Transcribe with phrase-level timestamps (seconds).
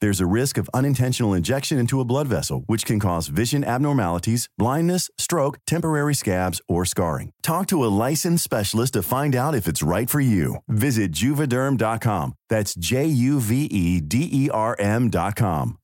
[0.00, 4.48] There's a risk of unintentional injection into a blood vessel, which can cause vision abnormalities,
[4.56, 7.32] blindness, stroke, temporary scabs, or scarring.
[7.42, 10.58] Talk to a licensed specialist to find out if it's right for you.
[10.68, 12.34] Visit juvederm.com.
[12.48, 15.78] That's J U V E D E R M.com.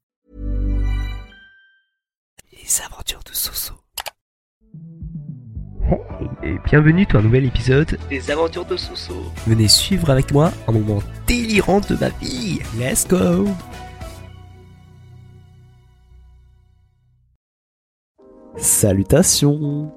[2.53, 3.75] Les aventures de Soso.
[5.91, 9.15] Hey, et bienvenue dans un nouvel épisode des aventures de Soso.
[9.47, 12.61] Venez suivre avec moi un moment délirant de ma vie.
[12.79, 13.49] Let's go!
[18.57, 19.91] Salutations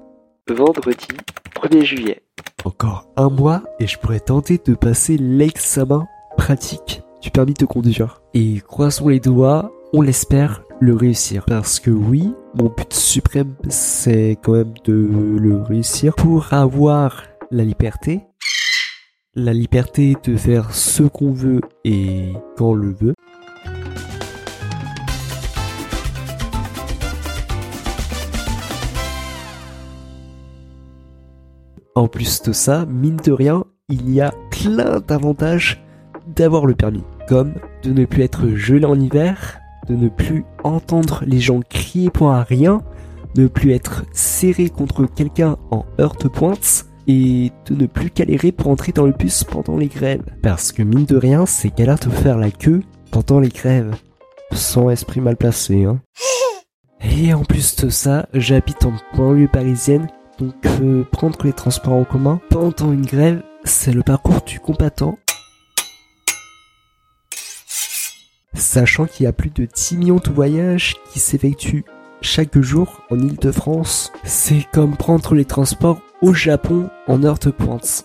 [0.48, 1.06] Vendredi
[1.54, 2.22] 1er juillet.
[2.64, 6.06] Encore un mois et je pourrais tenter de passer l'examen
[6.36, 8.20] pratique du permis de conduire.
[8.34, 11.44] Et croisons les doigts, on l'espère le réussir.
[11.46, 17.64] Parce que oui, mon but suprême, c'est quand même de le réussir pour avoir la
[17.64, 18.22] liberté.
[19.34, 23.14] La liberté de faire ce qu'on veut et quand on le veut.
[31.98, 35.82] En plus de ça, mine de rien, il y a plein d'avantages
[36.28, 37.02] d'avoir le permis.
[37.26, 42.08] Comme de ne plus être gelé en hiver, de ne plus entendre les gens crier
[42.10, 42.82] pour un rien,
[43.36, 48.92] ne plus être serré contre quelqu'un en heurte-pointe, et de ne plus galérer pour entrer
[48.92, 50.22] dans le bus pendant les grèves.
[50.40, 53.96] Parce que mine de rien, c'est galère de faire la queue pendant les grèves.
[54.52, 56.00] Sans esprit mal placé, hein.
[57.00, 60.06] Et en plus de ça, j'habite en banlieue parisienne
[60.38, 60.54] donc
[61.10, 65.18] prendre les transports en commun pendant une grève, c'est le parcours du combattant.
[68.54, 71.84] Sachant qu'il y a plus de 10 millions de voyages qui s'effectuent
[72.20, 78.04] chaque jour en Ile-de-France, c'est comme prendre les transports au Japon en heure de pointe.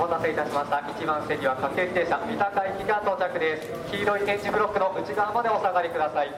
[0.00, 6.30] お待たせいたしました1番線には各駅停車三鷹駅が到着です黄色い点字ブロックの内側までお下がりください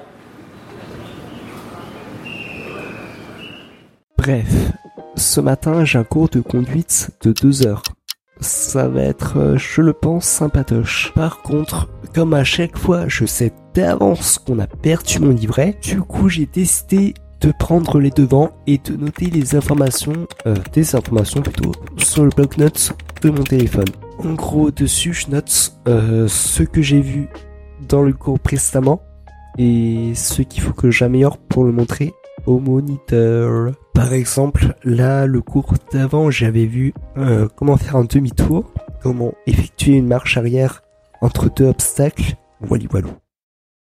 [4.19, 4.73] Bref,
[5.17, 7.83] ce matin j'ai un cours de conduite de 2 heures.
[8.41, 11.13] Ça va être, euh, je le pense, sympatoche.
[11.15, 16.03] Par contre, comme à chaque fois je sais d'avance qu'on a perdu mon livret, du
[16.03, 21.42] coup j'ai décidé de prendre les devants et de noter les informations, euh, des informations
[21.42, 23.88] plutôt, sur le bloc-notes de mon téléphone.
[24.24, 27.28] En gros, dessus, je note euh, ce que j'ai vu
[27.90, 29.02] dans le cours précédemment
[29.58, 32.14] et ce qu'il faut que j'améliore pour le montrer
[32.46, 33.74] au moniteur.
[33.94, 38.72] Par exemple, là, le cours d'avant, j'avais vu euh, comment faire un demi-tour,
[39.02, 40.82] comment effectuer une marche arrière
[41.22, 42.36] entre deux obstacles.
[42.70, 43.23] Wally walou.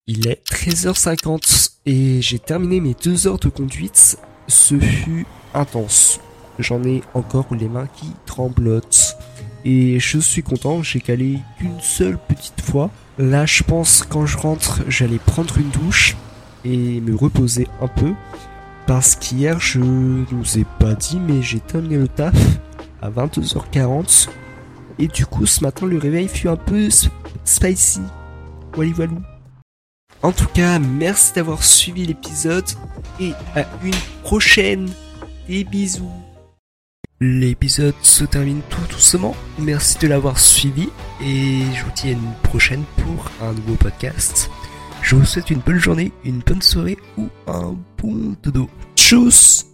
[0.07, 4.19] Il est 13h50 et j'ai terminé mes deux heures de conduite.
[4.49, 6.21] Ce fut intense.
[6.59, 9.17] J'en ai encore les mains qui tremblotent.
[9.65, 12.91] Et je suis content, j'ai calé qu'une seule petite fois.
[13.19, 16.17] Là, je pense quand je rentre, j'allais prendre une douche
[16.67, 18.13] et me reposer un peu.
[18.87, 22.35] Parce qu'hier, je ne vous ai pas dit, mais j'ai terminé le taf
[23.01, 24.29] à 22h40.
[24.99, 27.09] Et du coup, ce matin, le réveil fut un peu sp-
[27.45, 28.03] spicy.
[28.77, 29.19] Wally walou.
[30.25, 32.65] En tout cas, merci d'avoir suivi l'épisode
[33.21, 34.89] et à une prochaine.
[35.47, 36.11] Des bisous.
[37.21, 39.37] L'épisode se termine tout doucement.
[39.59, 40.89] Merci de l'avoir suivi
[41.21, 44.51] et je vous dis à une prochaine pour un nouveau podcast.
[45.03, 48.71] Je vous souhaite une bonne journée, une bonne soirée ou un bon dodo.
[48.97, 49.74] Tchuss